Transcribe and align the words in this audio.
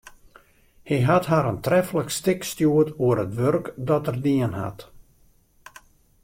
Hy 0.87 0.97
hat 1.07 1.25
har 1.31 1.45
in 1.51 1.59
treflik 1.65 2.09
stik 2.17 2.41
stjoerd 2.51 2.89
oer 3.05 3.17
it 3.25 3.35
wurk 3.39 3.65
dat 3.87 4.09
er 4.11 4.17
dien 4.25 4.53
hat. 4.61 4.79